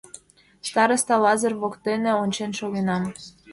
Староста 0.67 1.15
Лазыр 1.23 1.53
воктене 1.61 2.11
ончен 2.23 2.51
шогенам. 2.59 3.03